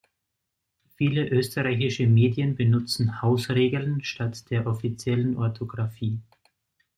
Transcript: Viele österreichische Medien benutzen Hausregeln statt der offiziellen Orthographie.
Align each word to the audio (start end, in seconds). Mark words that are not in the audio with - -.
Viele 0.95 1.27
österreichische 1.29 2.07
Medien 2.07 2.55
benutzen 2.55 3.21
Hausregeln 3.21 4.03
statt 4.03 4.49
der 4.49 4.65
offiziellen 4.65 5.37
Orthographie. 5.37 6.19